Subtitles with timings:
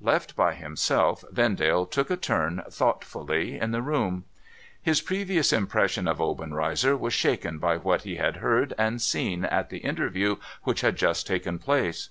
[0.00, 4.22] Left by himself, Vendale took a turn thoughtfully in the room.
[4.80, 9.68] His previous impression of Obenreizer was shaken by what he had heard and seen at
[9.68, 12.10] the interview which had just taken place.